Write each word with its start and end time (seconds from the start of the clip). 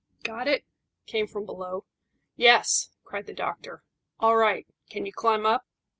"Got 0.23 0.47
it?" 0.47 0.65
came 1.05 1.27
from 1.27 1.45
below. 1.45 1.85
"Yes," 2.35 2.89
cried 3.03 3.27
the 3.27 3.35
doctor. 3.35 3.83
"All 4.19 4.35
right. 4.35 4.65
Can 4.89 5.05
you 5.05 5.13
climb 5.13 5.45
up?" 5.45 5.67